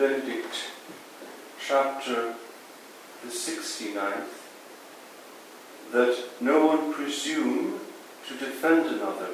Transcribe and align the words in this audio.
Benedict, 0.00 0.72
chapter 1.60 2.32
the 3.22 3.28
69th, 3.28 4.32
that 5.92 6.16
no 6.40 6.64
one 6.64 6.94
presume 6.94 7.78
to 8.26 8.34
defend 8.34 8.86
another, 8.86 9.28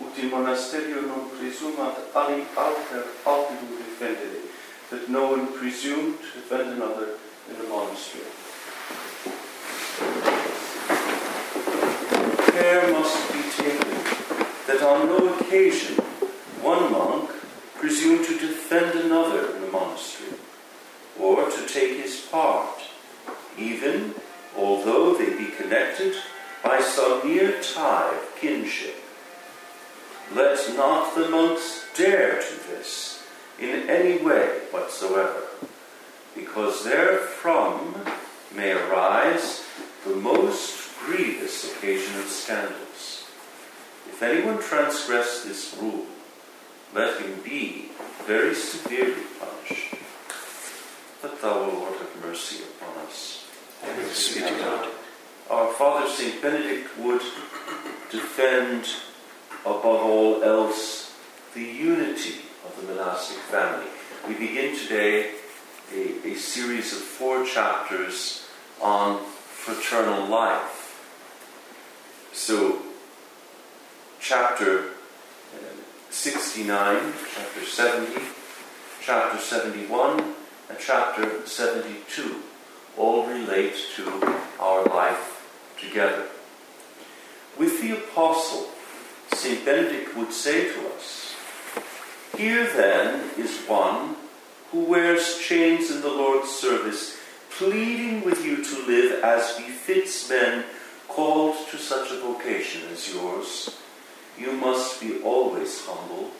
ut 0.00 0.16
in 0.22 0.30
monasterio 0.30 1.02
non 1.08 1.28
presumat 1.34 2.14
ali 2.14 2.46
alter 2.56 3.02
altium 3.26 3.82
defendere, 3.82 4.46
that 4.90 5.08
no 5.08 5.32
one 5.32 5.58
presume 5.58 6.16
to 6.18 6.38
defend 6.38 6.70
another 6.70 7.18
in 7.50 7.58
the 7.58 7.66
monastery. 7.66 8.30
Care 12.54 12.92
must 12.92 13.32
be 13.32 13.42
taken 13.58 13.90
that 14.68 14.82
on 14.82 15.08
no 15.08 15.34
occasion 15.34 15.96
one 16.62 16.92
monk 16.92 17.28
presume 17.74 18.24
to 18.24 18.38
defend 18.38 18.94
another 19.00 19.61
or 21.20 21.50
to 21.50 21.66
take 21.66 22.00
his 22.00 22.20
part, 22.30 22.80
even 23.58 24.14
although 24.56 25.16
they 25.16 25.36
be 25.36 25.50
connected 25.56 26.14
by 26.62 26.80
some 26.80 27.26
near 27.26 27.60
tie 27.60 28.14
of 28.14 28.36
kinship. 28.40 28.96
Let 30.34 30.58
not 30.76 31.14
the 31.14 31.28
monks 31.28 31.84
dare 31.96 32.40
to 32.40 32.54
this 32.68 33.26
in 33.58 33.88
any 33.88 34.22
way 34.22 34.46
whatsoever, 34.70 35.42
because 36.34 36.84
therefrom 36.84 37.94
may 38.54 38.72
arise 38.72 39.64
the 40.06 40.16
most 40.16 40.96
grievous 41.04 41.72
occasion 41.72 42.18
of 42.18 42.26
scandals. 42.26 43.26
If 44.08 44.22
anyone 44.22 44.62
transgress 44.62 45.44
this 45.44 45.76
rule, 45.80 46.06
let 46.94 47.20
him 47.20 47.40
be 47.42 47.90
very 48.26 48.54
severely 48.54 49.22
punished. 49.38 49.81
Let 51.22 51.40
thou, 51.40 51.54
O 51.54 51.68
Lord, 51.68 51.94
have 51.98 52.24
mercy 52.24 52.64
upon 52.64 53.06
us. 53.06 53.46
Thanks 53.80 54.34
be 54.34 54.40
to 54.40 54.50
God. 54.58 54.88
Our 55.48 55.72
Father 55.74 56.10
St. 56.10 56.42
Benedict 56.42 56.98
would 56.98 57.22
defend 58.10 58.86
above 59.60 59.84
all 59.84 60.42
else 60.42 61.14
the 61.54 61.62
unity 61.62 62.40
of 62.64 62.76
the 62.76 62.92
monastic 62.92 63.36
family. 63.36 63.86
We 64.26 64.34
begin 64.34 64.76
today 64.76 65.34
a, 65.94 66.26
a 66.26 66.34
series 66.34 66.92
of 66.92 66.98
four 66.98 67.44
chapters 67.44 68.48
on 68.80 69.24
fraternal 69.24 70.26
life. 70.26 70.88
So, 72.32 72.82
chapter 74.18 74.86
uh, 75.54 75.58
69, 76.10 77.12
chapter 77.32 77.64
70, 77.64 78.22
chapter 79.00 79.38
71, 79.38 80.34
and 80.72 80.80
chapter 80.80 81.46
72 81.46 82.36
all 82.96 83.26
relate 83.26 83.74
to 83.94 84.38
our 84.58 84.84
life 84.84 85.74
together. 85.78 86.26
With 87.58 87.82
the 87.82 87.92
apostle, 87.92 88.68
St. 89.34 89.64
Benedict 89.66 90.16
would 90.16 90.32
say 90.32 90.72
to 90.72 90.88
us, 90.94 91.34
Here 92.36 92.64
then 92.64 93.30
is 93.36 93.66
one 93.66 94.16
who 94.70 94.84
wears 94.84 95.38
chains 95.38 95.90
in 95.90 96.00
the 96.00 96.08
Lord's 96.08 96.50
service, 96.50 97.18
pleading 97.50 98.24
with 98.24 98.44
you 98.44 98.64
to 98.64 98.86
live 98.86 99.22
as 99.22 99.56
befits 99.58 100.28
men 100.30 100.64
called 101.06 101.54
to 101.70 101.76
such 101.76 102.10
a 102.10 102.20
vocation 102.20 102.82
as 102.90 103.12
yours. 103.12 103.78
You 104.38 104.52
must 104.52 105.02
be 105.02 105.20
always 105.22 105.84
humble, 105.84 106.30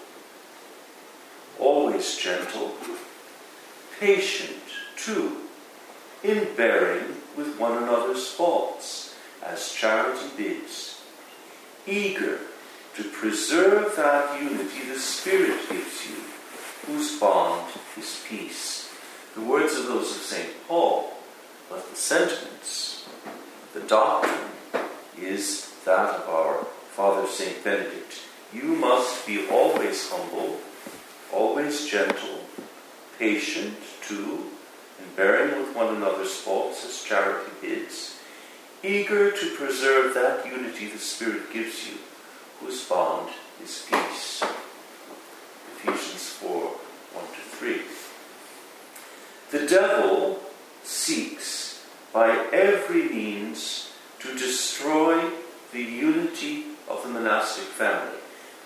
always 1.58 2.16
gentle, 2.16 2.74
patient 4.02 4.58
too, 4.96 5.36
in 6.24 6.48
bearing 6.56 7.04
with 7.36 7.56
one 7.56 7.80
another's 7.84 8.26
faults, 8.26 9.14
as 9.44 9.70
charity 9.72 10.26
bids, 10.36 11.00
eager 11.86 12.40
to 12.96 13.04
preserve 13.04 13.94
that 13.94 14.42
unity 14.42 14.82
the 14.92 14.98
Spirit 14.98 15.60
gives 15.68 16.08
you, 16.08 16.16
whose 16.86 17.18
bond 17.20 17.70
is 17.96 18.24
peace. 18.28 18.92
The 19.36 19.40
words 19.40 19.74
are 19.74 19.86
those 19.86 20.10
of 20.16 20.22
St. 20.22 20.50
Paul, 20.66 21.12
but 21.70 21.88
the 21.88 21.96
sentiments, 21.96 23.08
the 23.72 23.80
doctrine, 23.82 24.50
is 25.16 25.72
that 25.84 26.16
of 26.16 26.28
our 26.28 26.64
Father 26.90 27.28
St. 27.28 27.62
Benedict. 27.62 28.20
You 28.52 28.64
must 28.64 29.24
be 29.28 29.48
always 29.48 30.10
humble, 30.10 30.58
always 31.32 31.86
gentle, 31.86 32.41
patient 33.18 33.76
too, 34.02 34.50
and 35.00 35.16
bearing 35.16 35.58
with 35.58 35.74
one 35.74 35.94
another's 35.94 36.34
faults 36.34 36.84
as 36.84 37.02
charity 37.02 37.50
bids, 37.60 38.18
eager 38.82 39.30
to 39.30 39.56
preserve 39.56 40.14
that 40.14 40.46
unity 40.46 40.88
the 40.88 40.98
Spirit 40.98 41.52
gives 41.52 41.86
you, 41.86 41.94
whose 42.60 42.84
bond 42.84 43.30
is 43.62 43.86
peace. 43.90 44.42
Ephesians 45.76 46.28
4 46.28 46.50
1 46.50 47.24
to 47.24 47.40
3. 47.56 47.80
The 49.50 49.66
devil 49.66 50.40
seeks 50.82 51.84
by 52.12 52.30
every 52.52 53.08
means 53.08 53.92
to 54.20 54.32
destroy 54.34 55.30
the 55.72 55.82
unity 55.82 56.64
of 56.88 57.02
the 57.02 57.08
monastic 57.08 57.64
family. 57.64 58.18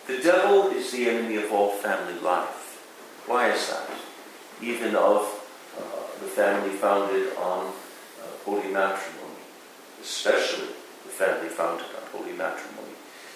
The 0.07 0.19
devil 0.19 0.69
is 0.69 0.93
the 0.93 1.09
enemy 1.09 1.37
of 1.37 1.51
all 1.53 1.71
family 1.71 2.19
life. 2.21 3.25
Why 3.27 3.51
is 3.51 3.69
that? 3.71 3.91
Even 4.63 4.97
of 4.97 5.23
uh, 5.77 5.81
the 6.21 6.29
family 6.29 6.71
founded 6.71 7.37
on 7.37 7.67
uh, 7.67 7.73
holy 8.45 8.69
matrimony, 8.69 9.43
especially 10.01 10.69
the 11.05 11.11
family 11.11 11.49
founded 11.49 11.87
on 11.87 12.03
holy 12.13 12.33
matrimony, 12.33 12.95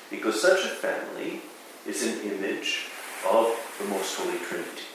because 0.09 0.41
such 0.41 0.65
a 0.65 0.69
family 0.69 1.43
is 1.87 2.03
an 2.03 2.31
image 2.31 2.87
of 3.31 3.55
the 3.79 3.85
Most 3.87 4.17
Holy 4.17 4.39
Trinity. 4.39 4.89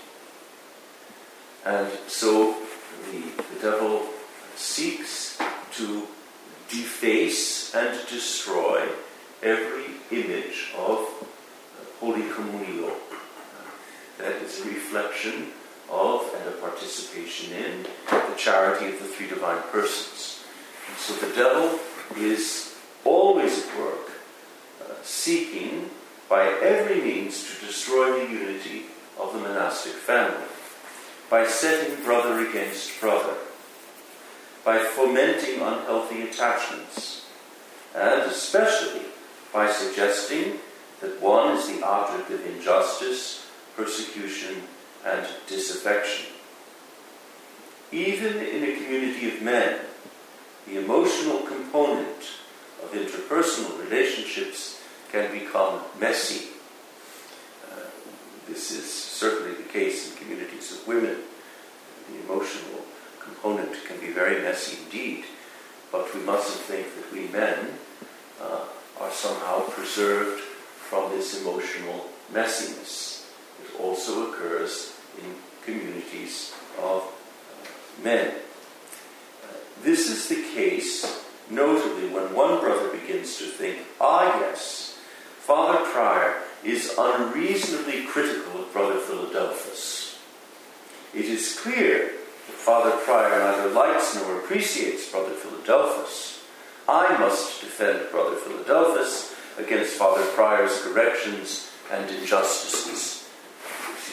And 1.66 1.92
so 2.08 2.56
the, 3.12 3.22
the 3.54 3.62
devil 3.62 4.08
seeks 4.56 5.38
to 5.74 6.08
deface 6.70 7.74
and 7.76 8.08
destroy 8.08 8.88
every 9.44 9.86
image 10.12 10.74
of 10.78 11.08
Holy 12.00 12.24
Communio. 12.24 12.94
That 14.18 14.42
is 14.42 14.62
a 14.62 14.70
reflection 14.70 15.52
of 15.90 16.34
and 16.36 16.48
a 16.50 16.58
participation 16.58 17.54
in 17.54 17.84
the 18.10 18.36
charity 18.38 18.88
of 18.88 19.00
the 19.00 19.06
three 19.06 19.28
divine 19.28 19.62
persons. 19.72 20.44
And 20.88 20.98
so 20.98 21.14
the 21.16 21.36
devil 21.36 21.80
is 22.18 22.76
always 23.04 23.66
at 23.66 23.80
work, 23.80 24.12
uh, 24.82 24.94
seeking 25.04 25.90
by 26.28 26.48
every 26.62 27.02
means 27.02 27.44
to 27.44 27.66
destroy 27.66 28.20
the 28.20 28.32
unity 28.32 28.84
of 29.20 29.34
the 29.34 29.40
monastic 29.40 29.94
family, 29.94 30.48
by 31.30 31.46
setting 31.46 32.04
brother 32.04 32.48
against 32.48 33.00
brother, 33.00 33.36
by 34.64 34.80
fomenting 34.80 35.62
unhealthy 35.62 36.24
attachments, 36.24 37.26
and 37.96 38.24
especially 38.24 39.02
by 39.54 39.72
suggesting 39.72 40.60
that 41.02 41.22
one 41.22 41.56
is 41.56 41.68
the 41.68 41.86
object 41.86 42.30
of 42.32 42.46
injustice, 42.46 43.46
persecution, 43.76 44.64
and 45.06 45.28
disaffection. 45.48 46.34
Even 47.92 48.38
in 48.38 48.64
a 48.64 48.76
community 48.76 49.30
of 49.30 49.42
men, 49.42 49.80
the 50.68 50.80
emotional 50.84 51.40
component 51.42 52.18
of 52.84 52.92
interpersonal 52.92 53.80
relationships 53.84 54.82
can 55.12 55.32
become 55.32 55.82
messy. 56.00 56.48
Uh, 57.72 57.82
this 58.48 58.72
is 58.72 58.92
certainly 58.92 59.54
the 59.54 59.70
case 59.70 60.10
in 60.12 60.18
communities 60.18 60.72
of 60.72 60.88
women. 60.88 61.18
The 62.10 62.20
emotional 62.26 62.82
component 63.20 63.74
can 63.86 64.00
be 64.00 64.12
very 64.12 64.42
messy 64.42 64.84
indeed, 64.84 65.26
but 65.92 66.14
we 66.14 66.22
mustn't 66.22 66.62
think 66.62 66.88
that 66.96 67.14
we 67.14 67.28
men 67.28 67.78
uh, 68.42 68.66
are 69.00 69.12
somehow 69.12 69.62
preserved 69.70 70.42
from 70.42 71.12
this 71.12 71.42
emotional 71.42 72.10
messiness. 72.34 73.28
It 73.64 73.80
also 73.80 74.32
occurs 74.32 74.95
in 75.24 75.36
communities 75.64 76.54
of 76.80 77.04
uh, 77.04 78.04
men. 78.04 78.28
Uh, 78.28 79.54
this 79.84 80.10
is 80.10 80.28
the 80.30 80.44
case, 80.54 81.24
notably, 81.50 82.10
when 82.10 82.34
one 82.34 82.60
brother 82.60 82.90
begins 82.90 83.38
to 83.38 83.46
think, 83.46 83.80
ah, 84.00 84.40
yes, 84.40 84.98
Father 85.40 85.86
Prior 85.92 86.42
is 86.64 86.96
unreasonably 86.98 88.06
critical 88.06 88.62
of 88.62 88.74
Brother 88.74 89.00
Philadelphus. 89.00 90.20
It 91.14 91.26
is 91.26 91.60
clear 91.60 92.08
that 92.08 92.56
Father 92.56 92.92
Prior 93.06 93.40
neither 93.40 93.70
likes 93.70 94.16
nor 94.16 94.40
appreciates 94.40 95.10
Brother 95.12 95.32
Philadelphus. 95.32 96.44
I 96.90 97.18
must 97.18 97.62
defend 97.62 98.12
Brother 98.12 98.36
Philadelphus 98.36 99.36
against 99.58 99.94
Father 99.94 100.26
Prior's 100.34 100.82
corrections 100.82 101.72
and 101.92 102.10
injustices. 102.10 103.15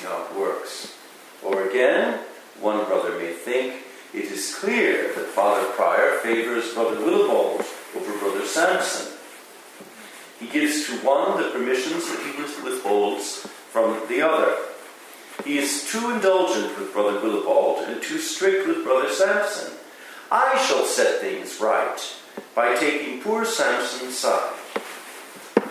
How 0.02 0.26
it 0.30 0.38
works. 0.38 0.96
Or 1.42 1.68
again, 1.68 2.20
One 2.60 2.84
brother 2.84 3.18
may 3.18 3.32
think 3.32 3.82
it 4.14 4.24
is 4.24 4.54
clear 4.54 5.12
that 5.14 5.26
Father 5.26 5.66
Prior 5.72 6.18
favours 6.18 6.74
Brother 6.74 7.00
Willibald 7.00 7.64
over 7.96 8.18
Brother 8.18 8.46
Sampson. 8.46 9.18
He 10.38 10.46
gives 10.46 10.86
to 10.86 10.92
one 10.98 11.42
the 11.42 11.50
permissions 11.50 12.08
that 12.08 12.20
he 12.22 12.62
withholds 12.62 13.46
from 13.70 14.00
the 14.08 14.22
other. 14.22 14.54
He 15.44 15.58
is 15.58 15.90
too 15.90 16.10
indulgent 16.10 16.78
with 16.78 16.92
Brother 16.92 17.20
Willibald 17.20 17.88
and 17.88 18.02
too 18.02 18.18
strict 18.18 18.68
with 18.68 18.84
Brother 18.84 19.08
Sampson. 19.08 19.72
I 20.30 20.62
shall 20.66 20.84
set 20.84 21.20
things 21.20 21.60
right 21.60 21.98
by 22.54 22.76
taking 22.76 23.22
poor 23.22 23.44
Samson's 23.44 24.18
side. 24.18 24.52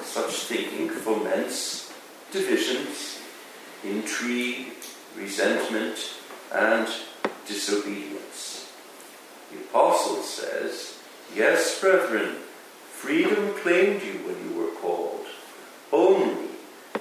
Such 0.03 0.31
thinking 0.31 0.89
foments 0.89 1.93
divisions, 2.31 3.10
intrigue, 3.83 4.73
resentment, 5.15 5.97
and 6.53 6.87
disobedience. 7.47 8.71
The 9.51 9.59
Apostle 9.59 10.23
says, 10.23 10.99
Yes, 11.35 11.79
brethren, 11.79 12.35
freedom 12.91 13.53
claimed 13.55 14.01
you 14.03 14.19
when 14.19 14.49
you 14.49 14.57
were 14.57 14.71
called. 14.79 15.25
Only 15.91 16.49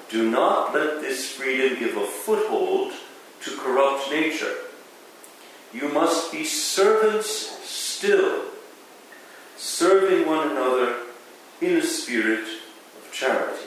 do 0.08 0.30
not 0.30 0.74
let 0.74 1.00
this 1.00 1.30
freedom 1.32 1.78
give 1.78 1.96
a 1.96 2.06
foothold 2.06 2.92
to 3.42 3.56
corrupt 3.56 4.10
nature. 4.10 4.54
You 5.72 5.88
must 5.88 6.32
be 6.32 6.44
servants 6.44 7.28
still, 7.68 8.44
serving 9.56 10.26
one 10.26 10.50
another 10.50 10.96
in 11.60 11.76
a 11.76 11.82
spirit 11.82 12.44
of 12.44 13.12
charity. 13.12 13.66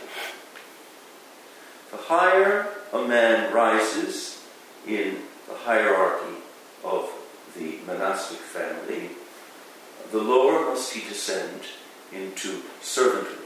The 1.91 1.97
higher 1.97 2.72
a 2.93 3.07
man 3.07 3.51
rises 3.51 4.45
in 4.87 5.17
the 5.47 5.55
hierarchy 5.55 6.37
of 6.83 7.09
the 7.57 7.77
monastic 7.87 8.37
family, 8.37 9.09
the 10.11 10.21
lower 10.21 10.65
must 10.65 10.93
he 10.93 11.07
descend 11.09 11.61
into 12.11 12.61
servanthood. 12.81 13.39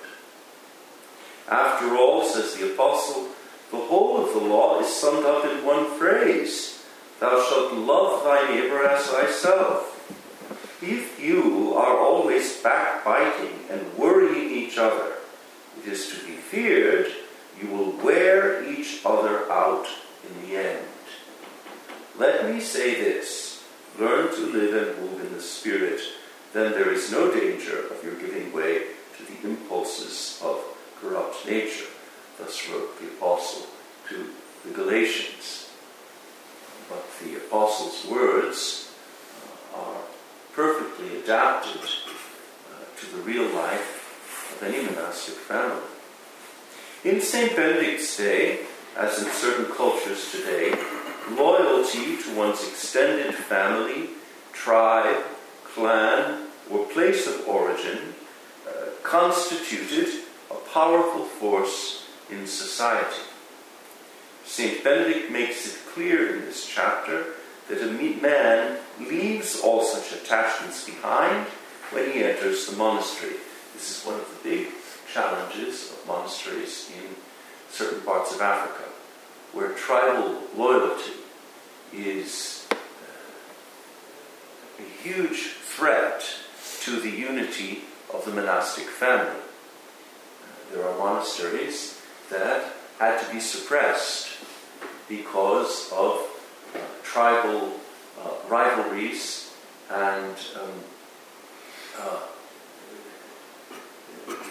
After 1.50 1.96
all, 1.96 2.26
says 2.26 2.56
the 2.56 2.74
apostle, 2.74 3.30
the 3.72 3.78
whole 3.78 4.26
of 4.26 4.34
the 4.34 4.40
law 4.40 4.82
is 4.82 4.94
summed 4.94 5.26
up 5.26 5.46
in 5.46 5.66
one 5.66 5.98
phrase 5.98 6.84
Thou 7.20 7.44
shalt 7.50 7.74
love 7.74 8.24
thy 8.24 8.54
neighbor 8.54 8.86
as 8.86 9.08
thyself. 9.08 9.94
If 10.84 11.20
you 11.20 11.74
are 11.74 11.98
always 11.98 12.58
backbiting 12.62 13.66
and 13.72 13.98
worrying 13.98 14.52
each 14.52 14.78
other, 14.78 15.14
it 15.80 15.92
is 15.92 16.10
to 16.10 16.26
be 16.26 16.34
feared 16.34 17.08
you 17.62 17.68
will 17.70 17.92
wear 18.04 18.64
each 18.70 19.02
other 19.06 19.52
out 19.52 19.88
in 20.28 20.50
the 20.50 20.58
end. 20.58 20.86
Let 22.18 22.54
me 22.54 22.60
say 22.60 22.96
this 22.96 23.64
learn 24.00 24.34
to 24.36 24.42
live 24.48 24.74
and 24.74 25.02
move 25.02 25.22
in 25.22 25.34
the 25.34 25.42
Spirit, 25.42 26.00
then 26.54 26.72
there 26.72 26.92
is 26.92 27.12
no 27.12 27.32
danger 27.32 27.88
of 27.88 28.04
your 28.04 28.16
giving 28.16 28.54
way 28.54 28.84
to 29.18 29.24
the 29.24 29.50
impulses 29.50 30.40
of 30.44 30.64
corrupt 31.02 31.46
nature. 31.48 31.88
Thus 32.38 32.70
wrote 32.70 33.00
the 33.00 33.08
Apostle 33.08 33.68
to 34.10 34.30
the 34.66 34.74
Galatians. 34.74 35.70
But 36.90 37.06
the 37.24 37.38
Apostle's 37.38 38.10
words 38.10 38.94
uh, 39.74 39.80
are 39.80 40.02
perfectly 40.54 41.20
adapted 41.20 41.82
uh, 41.82 43.00
to 43.00 43.06
the 43.16 43.22
real 43.24 43.48
life 43.54 44.56
of 44.56 44.64
any 44.64 44.86
monastic 44.86 45.36
family. 45.36 45.84
In 47.04 47.22
St. 47.38 47.56
Benedict's 47.56 48.18
Day, 48.18 48.62
as 48.96 49.22
in 49.22 49.30
certain 49.30 49.66
cultures 49.66 50.32
today, 50.32 50.74
loyalty 51.34 52.18
to 52.18 52.36
one's 52.36 52.68
extended 52.68 53.36
family, 53.36 54.10
tribe, 54.54 55.24
clan, 55.64 56.48
or 56.72 56.88
place 56.88 57.28
of 57.28 57.48
origin 57.48 58.16
uh, 58.68 58.72
constituted 59.04 60.08
a 60.50 60.56
powerful 60.74 61.26
force 61.26 62.08
in 62.32 62.48
society. 62.48 63.22
St. 64.44 64.84
Benedict 64.84 65.32
makes 65.32 65.68
it 65.68 65.80
clear 65.94 66.38
in 66.38 66.46
this 66.46 66.66
chapter 66.66 67.36
that 67.70 67.84
a 67.84 68.20
man 68.20 68.80
leaves 69.00 69.62
all 69.62 69.84
such 69.84 70.12
attachments 70.12 70.88
behind 70.88 71.46
when 71.92 72.12
he 72.12 72.24
enters 72.24 72.66
the 72.66 72.76
monastery. 72.76 73.36
This 73.76 74.00
is 74.00 74.06
one 74.08 74.16
of 74.16 74.28
the 74.28 74.50
big 74.50 74.70
challenges 75.14 75.92
of 75.92 76.08
monasteries 76.08 76.92
in 76.98 77.27
certain 77.70 78.02
parts 78.02 78.34
of 78.34 78.42
Africa, 78.42 78.84
where 79.54 79.70
tribal 79.74 80.42
loyalty 80.56 81.14
is 81.94 82.68
uh, 82.72 82.76
a 84.80 85.04
huge 85.04 85.54
threat 85.62 86.24
to 86.82 87.00
the 87.00 87.10
unity 87.10 87.82
of 88.14 88.26
the 88.26 88.32
monastic 88.32 88.86
family. 88.86 89.30
Uh, 89.30 90.74
there 90.74 90.88
are 90.88 90.98
monasteries 90.98 92.02
that 92.30 92.74
had 93.00 93.20
to 93.20 93.34
be 93.34 93.40
suppressed 93.40 94.30
because 95.08 95.92
of 95.92 96.20
uh, 96.76 96.80
tribal 97.04 97.74
uh, 98.22 98.30
rivalries 98.50 99.54
and 99.90 100.36
um, 100.56 100.84
uh, 102.00 102.20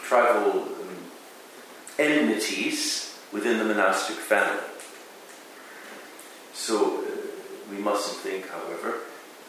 tribal 0.04 0.75
enmities 1.98 3.18
within 3.32 3.58
the 3.58 3.64
monastic 3.64 4.16
family. 4.16 4.62
So 6.52 6.98
uh, 6.98 7.06
we 7.70 7.78
mustn't 7.78 8.18
think, 8.18 8.48
however, 8.48 8.98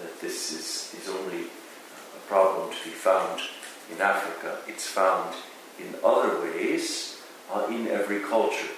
that 0.01 0.21
this 0.21 0.51
is, 0.51 0.99
is 1.01 1.09
only 1.09 1.45
a 1.45 2.27
problem 2.27 2.71
to 2.71 2.83
be 2.83 2.91
found 2.91 3.41
in 3.91 4.01
Africa. 4.01 4.59
It's 4.67 4.87
found 4.87 5.35
in 5.79 5.95
other 6.03 6.41
ways 6.41 7.21
uh, 7.53 7.67
in 7.69 7.87
every 7.87 8.19
culture. 8.19 8.73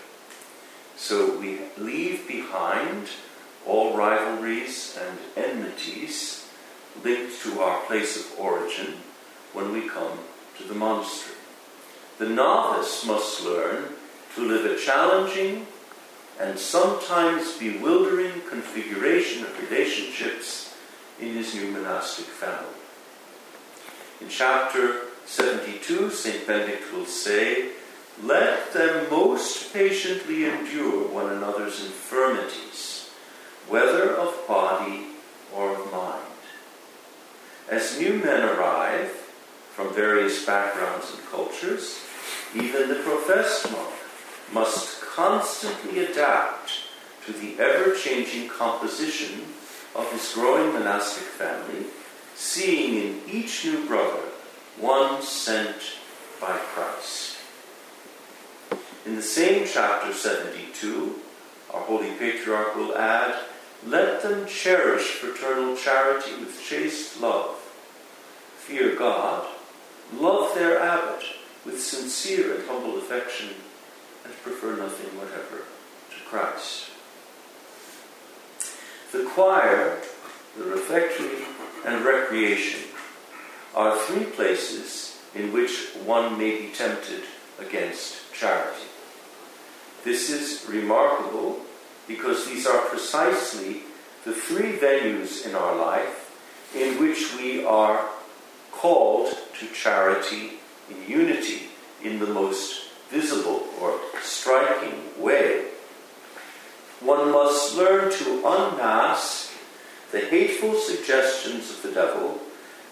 So 0.95 1.39
we 1.39 1.59
leave 1.77 2.27
behind 2.27 3.07
all 3.65 3.95
rivalries 3.95 4.97
and 4.99 5.17
enmities 5.45 6.47
linked 7.03 7.41
to 7.43 7.59
our 7.61 7.81
place 7.85 8.17
of 8.17 8.39
origin 8.39 8.95
when 9.53 9.71
we 9.71 9.87
come 9.87 10.19
to 10.57 10.63
the 10.63 10.73
monastery. 10.73 11.38
The 12.19 12.27
novice 12.27 13.05
must 13.05 13.45
learn 13.45 13.85
to 14.35 14.41
live 14.41 14.65
a 14.65 14.77
challenging 14.77 15.65
and 16.37 16.59
sometimes 16.59 17.53
bewildering 17.57 18.41
configuration 18.49 19.45
of 19.45 19.71
relationships 19.71 20.75
in 21.17 21.33
his 21.33 21.55
new 21.55 21.71
monastic 21.71 22.25
family. 22.25 22.75
In 24.19 24.27
chapter 24.27 25.03
72, 25.25 26.09
St. 26.09 26.45
Benedict 26.45 26.91
will 26.93 27.05
say, 27.05 27.69
Let 28.21 28.73
them 28.73 29.09
most 29.09 29.71
patiently 29.71 30.43
endure 30.43 31.07
one 31.07 31.31
another's 31.31 31.85
infirmities, 31.85 33.11
whether 33.69 34.13
of 34.13 34.45
body 34.45 35.05
or 35.55 35.73
of 35.73 35.89
mind. 35.89 36.25
As 37.69 37.97
new 37.97 38.15
men 38.15 38.43
arrive 38.43 39.07
from 39.73 39.93
various 39.93 40.45
backgrounds 40.45 41.13
and 41.13 41.25
cultures, 41.29 42.03
even 42.55 42.89
the 42.89 42.95
professed 42.95 43.71
monk 43.71 43.93
must 44.51 45.01
constantly 45.01 46.05
adapt 46.05 46.71
to 47.25 47.33
the 47.33 47.59
ever 47.59 47.93
changing 47.93 48.49
composition 48.49 49.41
of 49.95 50.11
his 50.11 50.33
growing 50.33 50.73
monastic 50.73 51.23
family, 51.23 51.85
seeing 52.35 52.95
in 52.95 53.21
each 53.31 53.65
new 53.65 53.85
brother 53.85 54.23
one 54.77 55.21
sent 55.21 55.75
by 56.41 56.57
Christ. 56.57 57.37
In 59.05 59.15
the 59.15 59.21
same 59.21 59.67
chapter 59.67 60.13
72, 60.13 61.19
our 61.73 61.81
Holy 61.81 62.11
Patriarch 62.11 62.75
will 62.75 62.97
add, 62.97 63.35
Let 63.85 64.23
them 64.23 64.47
cherish 64.47 65.03
fraternal 65.03 65.75
charity 65.75 66.31
with 66.39 66.63
chaste 66.63 67.21
love, 67.21 67.55
fear 68.57 68.95
God, 68.95 69.47
love 70.13 70.55
their 70.55 70.79
abbot 70.79 71.23
with 71.65 71.81
sincere 71.81 72.55
and 72.55 72.67
humble 72.67 72.97
affection, 72.97 73.49
and 74.25 74.33
prefer 74.43 74.75
nothing 74.75 75.17
whatever 75.17 75.63
to 75.63 76.25
Christ. 76.27 76.89
The 79.11 79.25
choir, 79.33 79.99
the 80.57 80.65
refectory, 80.65 81.45
and 81.85 82.05
recreation 82.05 82.81
are 83.75 83.97
three 83.97 84.25
places 84.25 85.19
in 85.35 85.53
which 85.53 85.93
one 86.05 86.37
may 86.37 86.59
be 86.59 86.69
tempted 86.73 87.23
against 87.59 88.33
charity. 88.33 88.87
This 90.03 90.29
is 90.29 90.67
remarkable 90.69 91.61
because 92.07 92.47
these 92.47 92.65
are 92.65 92.85
precisely 92.85 93.81
the 94.25 94.33
three 94.33 94.73
venues 94.73 95.45
in 95.45 95.55
our 95.55 95.75
life 95.75 96.25
in 96.75 96.99
which 96.99 97.35
we 97.35 97.63
are 97.63 98.07
called 98.71 99.35
to 99.59 99.67
charity 99.67 100.58
in 100.89 101.09
unity 101.09 101.63
in 102.03 102.19
the 102.19 102.27
most 102.27 102.89
visible 103.09 103.65
or 103.81 103.99
striking 104.21 104.93
way. 105.17 105.65
One 107.01 107.31
must 107.31 107.75
learn 107.75 108.11
to 108.11 108.41
unmask 108.45 109.51
the 110.11 110.19
hateful 110.19 110.75
suggestions 110.75 111.69
of 111.69 111.81
the 111.81 111.91
devil 111.91 112.39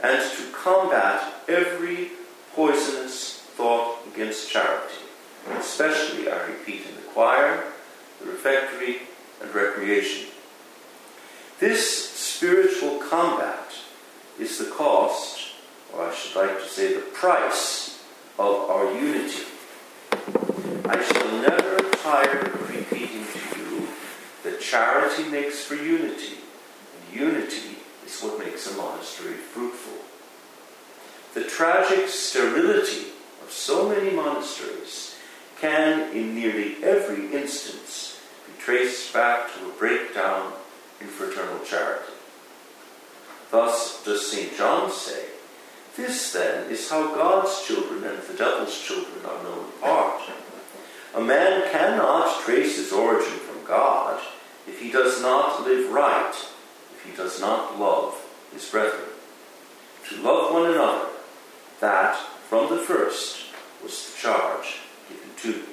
and 0.02 0.22
to 0.38 0.52
combat 0.52 1.34
every 1.48 2.12
poisonous 2.54 3.42
thought 3.56 4.00
against 4.14 4.50
charity, 4.50 5.04
especially, 5.58 6.30
I 6.30 6.46
repeat, 6.46 6.86
in 6.88 6.96
the 6.96 7.02
choir, 7.14 7.64
the 8.20 8.28
refectory, 8.28 9.02
and 9.42 9.54
recreation. 9.54 10.28
This 11.60 12.10
spiritual 12.10 13.00
combat 13.00 13.74
is 14.40 14.60
the 14.60 14.72
cost, 14.72 15.54
or 15.94 16.06
I 16.06 16.14
should 16.14 16.36
like 16.36 16.62
to 16.62 16.70
say 16.70 16.94
the 16.94 17.02
price, 17.02 17.77
of 18.40 18.70
our 18.70 18.94
unity. 18.94 19.44
I 20.86 21.04
shall 21.04 21.42
never 21.42 21.90
tire 21.98 22.40
of 22.40 22.70
repeating 22.70 23.26
to 23.26 23.60
you 23.60 23.88
that 24.44 24.62
charity 24.62 25.24
makes 25.30 25.64
for 25.64 25.76
unity, 25.76 26.38
and 26.94 27.20
unity 27.20 27.78
is 28.06 28.22
what 28.22 28.40
makes 28.40 28.72
a 28.72 28.78
monastery 28.78 29.34
fruitful. 29.34 29.98
The 31.34 31.48
tragic 31.48 32.08
sterility 32.08 33.08
of 33.44 33.52
so 33.52 33.90
many 33.90 34.12
monasteries 34.12 35.16
can, 35.60 36.16
in 36.16 36.36
nearly 36.36 36.84
every 36.84 37.34
instance, 37.34 38.22
be 38.46 38.62
traced 38.62 39.14
back 39.14 39.54
to 39.54 39.66
a 39.68 39.74
breakdown 39.74 40.54
in 41.02 41.08
fraternal 41.08 41.60
charity. 41.66 42.14
Thus 43.50 44.04
does 44.04 44.30
St. 44.32 44.56
John 44.56 44.92
say, 44.92 45.26
This 45.98 46.32
then 46.32 46.70
is 46.70 46.88
how 46.92 47.16
God's 47.16 47.66
children 47.66 48.04
and 48.04 48.22
the 48.22 48.36
devil's 48.36 48.80
children 48.80 49.26
are 49.26 49.44
known 49.44 49.66
apart. 49.80 50.22
A 51.16 51.22
man 51.22 51.72
cannot 51.72 52.40
trace 52.44 52.78
his 52.78 52.94
origin 52.94 53.40
from 53.40 53.66
God 53.66 54.22
if 54.68 54.80
he 54.80 54.92
does 54.92 55.20
not 55.24 55.66
live 55.66 55.92
right, 55.92 56.34
if 56.94 57.04
he 57.04 57.18
does 57.18 57.42
not 57.42 57.80
love 57.80 58.16
his 58.54 58.70
brethren. 58.70 59.10
To 60.10 60.22
love 60.22 60.54
one 60.54 60.70
another, 60.70 61.08
that 61.80 62.16
from 62.48 62.70
the 62.70 62.84
first 62.84 63.46
was 63.82 64.12
the 64.12 64.22
charge 64.22 64.78
given 65.10 65.30
to 65.38 65.48
you. 65.50 65.66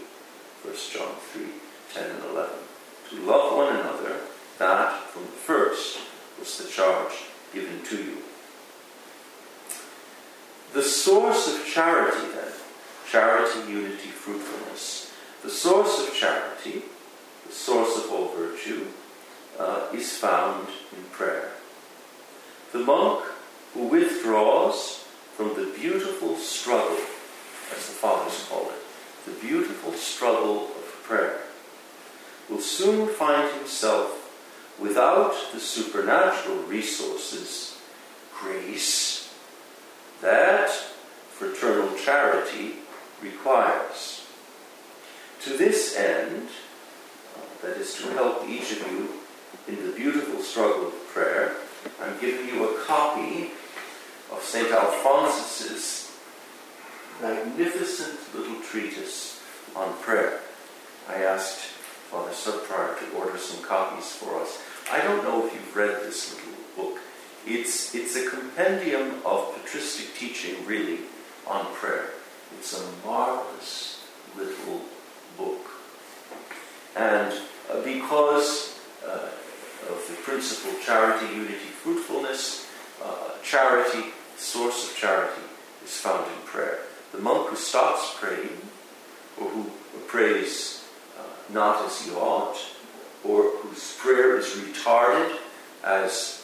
1 0.62 0.74
John 0.90 1.14
3 1.32 1.44
10 1.92 2.10
and 2.10 2.24
11. 2.30 2.50
To 3.10 3.16
love 3.20 3.56
one 3.56 3.76
another, 3.76 4.20
that 4.58 5.02
from 5.10 5.24
the 5.24 5.28
first 5.28 5.98
was 6.38 6.56
the 6.56 6.70
charge 6.70 7.12
given 7.52 7.82
to 7.84 7.96
you. 7.96 8.16
The 10.74 10.82
source 10.82 11.46
of 11.54 11.64
charity, 11.64 12.26
then, 12.34 12.52
charity, 13.08 13.70
unity, 13.70 14.08
fruitfulness, 14.08 15.14
the 15.44 15.48
source 15.48 16.00
of 16.00 16.12
charity, 16.12 16.82
the 17.46 17.52
source 17.52 17.96
of 17.96 18.10
all 18.10 18.34
virtue, 18.34 18.84
uh, 19.56 19.86
is 19.94 20.16
found 20.16 20.66
in 20.90 21.04
prayer. 21.12 21.52
The 22.72 22.80
monk 22.80 23.24
who 23.72 23.86
withdraws 23.86 25.04
from 25.36 25.50
the 25.50 25.72
beautiful 25.78 26.36
struggle, 26.38 26.98
as 27.70 27.86
the 27.86 27.94
fathers 27.94 28.44
call 28.48 28.68
it, 28.70 29.26
the 29.26 29.46
beautiful 29.46 29.92
struggle 29.92 30.64
of 30.64 31.02
prayer, 31.04 31.42
will 32.50 32.58
soon 32.60 33.06
find 33.10 33.48
himself 33.58 34.74
without 34.80 35.36
the 35.52 35.60
supernatural 35.60 36.56
resources, 36.64 37.78
grace, 38.36 39.03
that 40.24 40.70
fraternal 40.70 41.94
charity 41.98 42.76
requires. 43.22 44.26
To 45.42 45.50
this 45.50 45.94
end, 45.96 46.48
that 47.60 47.76
is 47.76 47.94
to 47.96 48.08
help 48.14 48.48
each 48.48 48.72
of 48.72 48.90
you 48.90 49.10
in 49.68 49.86
the 49.86 49.92
beautiful 49.92 50.40
struggle 50.40 50.88
of 50.88 51.08
prayer, 51.08 51.56
I'm 52.00 52.18
giving 52.20 52.48
you 52.48 52.64
a 52.68 52.82
copy 52.84 53.50
of 54.32 54.42
St. 54.42 54.68
Alphonsus's 54.68 56.16
magnificent 57.20 58.18
little 58.34 58.60
treatise 58.62 59.42
on 59.76 59.92
prayer. 59.98 60.40
I 61.06 61.16
asked 61.16 61.60
Father 62.10 62.30
Subprior 62.30 62.98
to 62.98 63.16
order 63.16 63.36
some 63.36 63.62
copies 63.62 64.10
for 64.12 64.40
us. 64.40 64.62
I 64.90 65.02
don't 65.02 65.22
know 65.22 65.46
if 65.46 65.52
you've 65.52 65.76
read 65.76 66.00
this 66.02 66.34
little. 66.34 66.53
It's, 67.46 67.94
it's 67.94 68.16
a 68.16 68.30
compendium 68.30 69.20
of 69.24 69.54
patristic 69.54 70.14
teaching, 70.16 70.64
really, 70.66 71.00
on 71.46 71.66
prayer. 71.74 72.10
It's 72.58 72.80
a 72.80 73.06
marvelous 73.06 74.06
little 74.36 74.80
book. 75.36 75.66
And 76.96 77.32
uh, 77.70 77.82
because 77.82 78.80
uh, 79.06 79.28
of 79.90 80.06
the 80.08 80.14
principle 80.22 80.72
charity, 80.82 81.26
unity, 81.34 81.54
fruitfulness, 81.54 82.66
uh, 83.04 83.30
charity, 83.42 84.10
the 84.36 84.40
source 84.40 84.90
of 84.90 84.96
charity, 84.96 85.42
is 85.84 85.96
found 85.98 86.26
in 86.26 86.46
prayer. 86.46 86.78
The 87.12 87.18
monk 87.18 87.48
who 87.48 87.56
stops 87.56 88.14
praying, 88.18 88.56
or 89.38 89.48
who 89.48 89.70
prays 90.06 90.84
uh, 91.18 91.52
not 91.52 91.84
as 91.84 92.00
he 92.00 92.12
ought, 92.12 92.56
or 93.22 93.50
whose 93.58 93.96
prayer 93.98 94.38
is 94.38 94.46
retarded, 94.46 95.36
as 95.84 96.43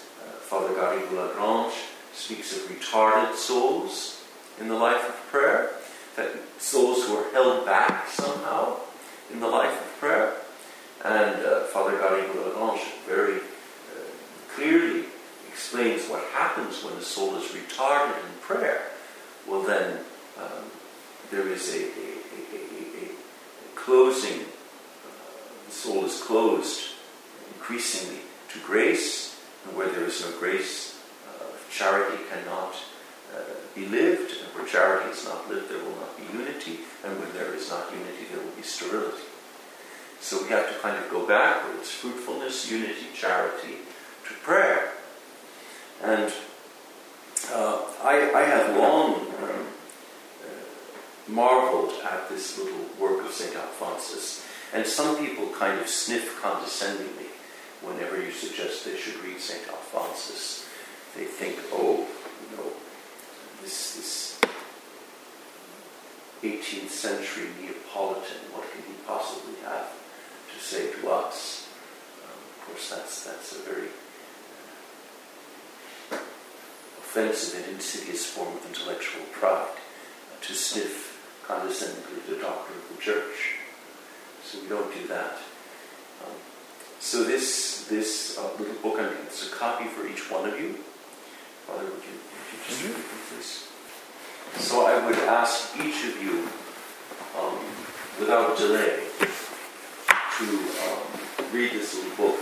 Father 0.51 0.75
Garrigou 0.75 1.17
Lagrange 1.17 1.75
speaks 2.13 2.57
of 2.57 2.69
retarded 2.69 3.37
souls 3.37 4.21
in 4.59 4.67
the 4.67 4.75
life 4.75 5.09
of 5.09 5.15
prayer, 5.31 5.71
that 6.17 6.29
souls 6.59 7.07
who 7.07 7.17
are 7.17 7.31
held 7.31 7.65
back 7.65 8.09
somehow 8.09 8.77
in 9.33 9.39
the 9.39 9.47
life 9.47 9.71
of 9.71 10.01
prayer. 10.01 10.35
And 11.05 11.47
uh, 11.47 11.61
Father 11.67 11.93
Garrigou 11.93 12.45
Lagrange 12.45 12.83
very 13.07 13.37
uh, 13.37 14.03
clearly 14.53 15.05
explains 15.49 16.09
what 16.09 16.25
happens 16.33 16.83
when 16.83 16.95
a 16.95 17.03
soul 17.03 17.37
is 17.37 17.45
retarded 17.53 18.17
in 18.17 18.33
prayer. 18.41 18.83
Well, 19.47 19.63
then 19.63 20.01
um, 20.37 20.65
there 21.31 21.47
is 21.47 21.73
a, 21.77 21.79
a, 21.79 22.11
a, 22.57 23.05
a 23.05 23.77
closing, 23.77 24.41
uh, 24.41 25.67
the 25.69 25.73
soul 25.73 26.05
is 26.07 26.21
closed 26.21 26.81
increasingly 27.55 28.19
to 28.53 28.59
grace, 28.67 29.30
and 29.65 29.77
where 29.77 29.89
there 29.89 30.05
is 30.05 30.21
no 30.25 30.31
grace, 30.39 30.99
uh, 31.29 31.45
charity 31.71 32.23
cannot 32.31 32.75
uh, 33.35 33.41
be 33.75 33.87
lived, 33.87 34.33
and 34.43 34.55
where 34.55 34.67
charity 34.67 35.11
is 35.11 35.25
not 35.25 35.49
lived, 35.49 35.71
there 35.71 35.79
will 35.79 35.97
not 35.97 36.17
be 36.17 36.25
unity, 36.37 36.81
and 37.05 37.19
when 37.19 37.33
there 37.35 37.55
is 37.55 37.71
not 37.71 37.91
unity, 37.93 38.27
there 38.33 38.43
will 38.43 38.57
be 38.57 38.63
sterility. 38.63 39.25
So 40.21 40.43
we 40.43 40.49
have 40.51 40.69
to 40.69 40.79
kind 40.81 41.03
of 41.03 41.11
go 41.11 41.27
backwards 41.27 41.91
fruitfulness, 41.91 42.71
unity, 42.71 43.07
charity, 43.15 43.77
to 44.29 44.35
prayer. 44.43 44.93
And 46.03 46.33
uh, 47.53 47.83
I, 48.03 48.31
I, 48.35 48.43
have 48.43 48.77
long 48.77 49.15
um, 49.15 49.67
uh, 50.45 51.31
marveled 51.31 51.93
at 52.05 52.29
this 52.29 52.59
little 52.59 52.85
work 52.99 53.25
of 53.25 53.33
St. 53.33 53.55
Alphonsus, 53.57 54.47
and 54.75 54.87
some 54.87 55.17
people 55.17 55.49
kind 55.59 55.81
of 55.81 55.89
sniff 55.89 56.41
condescendingly 56.43 57.30
whenever 57.83 58.21
you 58.21 58.31
suggest 58.31 58.85
they 58.85 58.97
should 58.97 59.23
read 59.25 59.41
St. 59.41 59.67
Alphonsus. 59.69 60.67
They 61.17 61.25
think, 61.25 61.57
oh, 61.73 62.07
you 62.51 62.57
know, 62.57 62.73
this, 63.63 63.97
this 63.97 64.41
18th 66.43 66.91
century 66.91 67.49
Neapolitan, 67.61 68.41
what 68.53 68.71
can 68.73 68.83
he 68.83 68.95
possibly 69.07 69.55
have 69.65 69.93
to 70.55 70.65
say 70.65 70.93
to 70.93 71.11
us? 71.11 71.69
Um, 72.25 72.31
of 72.31 72.67
course, 72.67 72.91
that's, 72.91 73.25
that's 73.25 73.53
a 73.53 73.59
very 73.61 73.89
offensive 77.11 77.65
and 77.65 77.75
insidious 77.75 78.25
form 78.25 78.57
of 78.57 78.65
intellectual 78.67 79.25
pride 79.33 79.67
uh, 79.67 80.47
to 80.47 80.55
sniff 80.55 81.11
condescendingly 81.47 82.21
the 82.29 82.41
doctrine 82.41 82.79
of 82.79 82.97
the 82.97 83.03
church. 83.03 83.57
So 84.45 84.61
we 84.63 84.69
don't 84.69 84.95
do 84.95 85.07
that. 85.09 85.33
Um, 86.25 86.37
so 87.01 87.25
this 87.25 87.70
this 87.91 88.39
uh, 88.39 88.49
little 88.57 88.75
book, 88.77 89.01
I 89.01 89.03
mean, 89.03 89.19
it's 89.27 89.49
a 89.49 89.55
copy 89.55 89.85
for 89.85 90.07
each 90.07 90.31
one 90.31 90.49
of 90.49 90.59
you. 90.59 90.75
Father, 91.67 91.85
would 91.85 92.05
you, 92.07 92.17
would 92.23 92.47
you 92.55 92.59
just 92.65 92.85
read 92.85 92.95
it, 92.95 93.05
please? 93.29 93.67
So 94.63 94.87
I 94.87 95.05
would 95.05 95.19
ask 95.27 95.77
each 95.77 96.07
of 96.07 96.23
you, 96.23 96.47
um, 97.37 97.59
without 98.19 98.57
delay, 98.57 99.03
to 99.19 100.47
um, 100.87 101.03
read 101.53 101.73
this 101.73 101.95
little 101.97 102.17
book. 102.17 102.41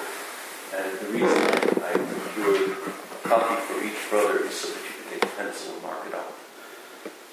And 0.77 0.99
the 0.99 1.07
reason 1.17 1.39
I 1.83 1.93
procured 1.97 2.77
a 2.77 3.29
copy 3.29 3.57
for 3.65 3.83
each 3.83 4.11
brother 4.11 4.45
is 4.45 4.55
so 4.55 4.69
that 4.69 4.85
you 4.85 4.93
can 5.01 5.13
take 5.13 5.25
a 5.25 5.35
pencil 5.35 5.73
and 5.73 5.83
mark 5.83 6.07
it 6.07 6.15
up. 6.15 6.33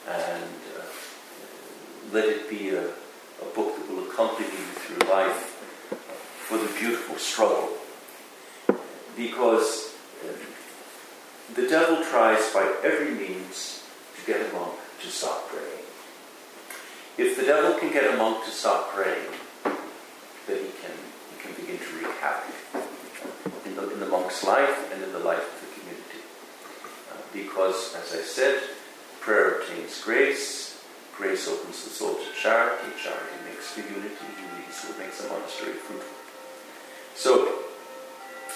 And 0.08 0.60
uh, 0.80 0.86
let 2.14 2.26
it 2.30 2.50
be 2.50 2.70
a, 2.70 2.88
a 2.88 3.46
book 3.54 3.76
that 3.76 3.90
will 3.90 4.10
accompany 4.10 4.48
you 4.48 4.66
through 4.80 5.10
life 5.10 5.52
for 6.48 6.58
the 6.58 6.72
beautiful 6.80 7.18
struggle. 7.18 7.78
Because 9.16 9.96
uh, 10.24 10.34
the 11.56 11.68
devil 11.68 12.04
tries 12.04 12.54
by 12.54 12.74
every 12.84 13.12
means 13.12 13.84
to 14.20 14.26
get 14.26 14.42
a 14.42 14.54
monk 14.54 14.74
to 15.02 15.08
stop 15.08 15.48
praying. 15.50 15.86
If 17.18 17.38
the 17.38 17.44
devil 17.44 17.80
can 17.80 17.92
get 17.92 18.14
a 18.14 18.18
monk 18.18 18.44
to 18.46 18.52
stop 18.52 18.90
praying, 18.90 19.32
then 20.48 20.58
he 20.58 20.72
can, 20.82 20.96
he 21.32 21.42
can 21.42 21.54
begin 21.56 21.78
to 21.80 21.96
wreak 21.96 22.14
havoc 22.20 22.56
in 23.66 23.76
the, 23.76 23.94
in 23.94 24.00
the 24.00 24.08
monk's 24.08 24.44
life 24.44 24.92
and 24.94 25.02
in 25.02 25.12
the 25.12 25.16
the 25.16 25.24
life 25.24 25.40
of 25.40 25.60
the 25.64 25.80
community. 25.80 26.20
Uh, 27.08 27.16
because, 27.32 27.96
as 27.96 28.12
I 28.12 28.22
said, 28.22 28.60
prayer 29.22 29.62
obtains 29.62 30.02
grace, 30.04 30.84
grace 31.16 31.48
opens 31.48 31.84
the 31.86 31.90
soul 31.90 32.16
to 32.16 32.30
charity, 32.36 32.92
charity 33.02 33.38
makes 33.48 33.72
for 33.72 33.80
unity, 33.80 34.12
unity 34.12 34.68
is 34.70 34.84
what 34.84 35.00
makes 35.00 35.24
a 35.24 35.30
monastery 35.30 35.74
fruitful. 35.80 36.20
So, 37.16 37.65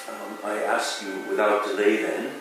um, 0.10 0.38
I 0.44 0.64
ask 0.64 1.02
you 1.04 1.14
without 1.30 1.66
delay 1.66 2.02
then, 2.04 2.32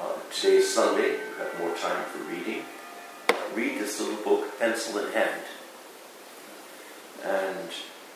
uh, 0.00 0.12
today 0.32 0.56
is 0.56 0.74
Sunday, 0.74 1.12
you 1.12 1.34
have 1.38 1.58
more 1.58 1.74
time 1.76 2.04
for 2.04 2.18
reading. 2.24 2.62
Uh, 3.28 3.34
read 3.54 3.78
this 3.78 4.00
little 4.00 4.22
book, 4.22 4.58
pencil 4.58 4.98
in 4.98 5.12
hand. 5.12 5.42
And 7.22 7.70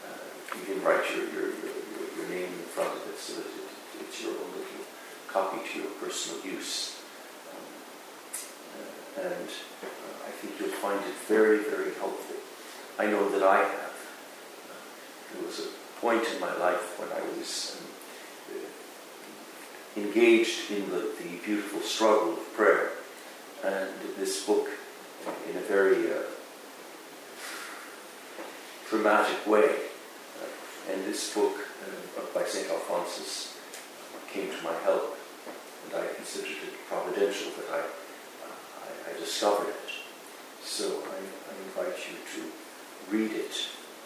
uh, 0.04 0.56
you 0.58 0.64
can 0.66 0.82
write 0.82 1.04
your, 1.14 1.25
your, 1.30 1.48
your, 1.48 1.75
your, 2.16 2.28
name 2.28 2.52
in 2.52 2.68
front 2.75 2.92
of 2.94 3.08
it 3.08 3.18
so 3.18 3.34
that 3.34 3.46
it, 3.46 4.04
it's 4.04 4.22
your 4.22 4.32
own 4.32 4.50
little 4.52 4.84
copy 5.28 5.66
to 5.72 5.78
your 5.78 5.90
personal 6.02 6.44
use. 6.44 7.00
Um, 7.50 7.62
uh, 8.76 9.28
and 9.28 9.48
uh, 9.48 10.26
I 10.26 10.30
think 10.30 10.60
you'll 10.60 10.76
find 10.76 11.00
it 11.00 11.14
very, 11.26 11.58
very 11.58 11.94
helpful. 11.94 12.37
I 12.98 13.06
know 13.06 13.30
that 13.30 13.42
I 13.42 13.58
have. 13.58 13.94
There 15.32 15.46
was 15.46 15.60
a 15.60 16.00
point 16.00 16.25
in 16.34 16.40
my 16.40 16.54
life 16.56 16.98
when 16.98 17.08
I 17.10 17.22
was 17.38 17.78
um, 17.80 17.97
engaged 19.98 20.70
in 20.70 20.88
the, 20.90 21.10
the 21.18 21.36
beautiful 21.44 21.80
struggle 21.80 22.32
of 22.32 22.54
prayer. 22.54 22.90
And 23.64 23.90
this 24.16 24.44
book, 24.46 24.68
in 25.50 25.56
a 25.56 25.60
very 25.60 26.12
uh, 26.12 26.22
dramatic 28.88 29.46
way, 29.46 29.64
uh, 29.68 30.92
and 30.92 31.04
this 31.04 31.34
book 31.34 31.54
uh, 31.56 32.22
by 32.34 32.44
St. 32.44 32.70
Alphonsus 32.70 33.56
came 34.32 34.48
to 34.48 34.62
my 34.62 34.74
help, 34.84 35.16
and 35.86 36.02
I 36.02 36.14
considered 36.14 36.50
it 36.50 36.74
providential 36.88 37.50
that 37.56 37.74
I, 37.74 37.80
I, 37.80 39.14
I 39.14 39.18
discovered 39.18 39.68
it. 39.68 39.90
So 40.62 40.84
I, 40.84 41.16
I, 41.16 41.82
invite 41.82 41.98
you 42.08 42.16
to 42.34 43.16
read 43.16 43.32
it, 43.32 43.52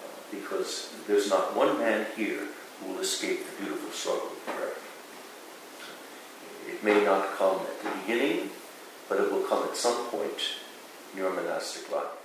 uh, 0.04 0.08
because 0.30 0.94
there's 1.06 1.28
not 1.28 1.56
one 1.56 1.78
man 1.78 2.06
here 2.16 2.46
who 2.80 2.92
will 2.92 3.00
escape 3.00 3.40
the 3.44 3.64
beautiful 3.64 3.90
struggle 3.90 4.28
of 4.28 4.46
prayer. 4.46 4.71
May 6.82 7.04
not 7.04 7.36
come 7.36 7.60
at 7.60 7.82
the 7.82 7.90
beginning, 8.00 8.50
but 9.08 9.20
it 9.20 9.30
will 9.30 9.42
come 9.42 9.62
at 9.68 9.76
some 9.76 10.06
point 10.06 10.40
in 11.12 11.18
your 11.18 11.32
monastic 11.32 11.90
life. 11.92 12.21